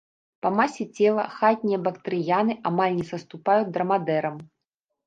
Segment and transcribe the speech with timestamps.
[0.45, 4.35] Па масе цела хатнія бактрыяны амаль не саступаюць драмадэрам.